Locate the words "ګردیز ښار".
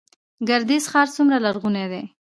0.47-1.07